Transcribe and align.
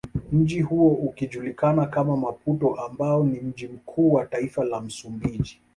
Mji 0.31 0.61
huo 0.61 0.93
ukijulikana 0.93 1.85
kama 1.85 2.17
Maputo 2.17 2.75
ambao 2.75 3.23
ni 3.23 3.39
mji 3.39 3.67
mkuu 3.67 4.13
wa 4.13 4.25
taifa 4.25 4.63
la 4.63 4.81
msumbiji 4.81 5.59